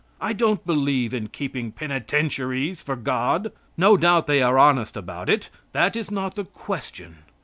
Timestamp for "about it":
4.97-5.51